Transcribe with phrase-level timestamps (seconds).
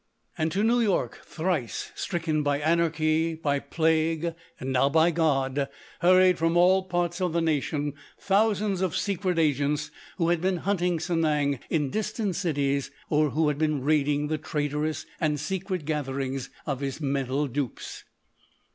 [0.35, 6.39] And to New York, thrice stricken by anarchy, by plague, and now by God, hurried,
[6.39, 11.59] from all parts of the nation, thousands of secret agents who had been hunting Sanang
[11.69, 16.99] in distant cities or who had been raiding the traitorous and secret gatherings of his
[16.99, 18.03] mental dupes.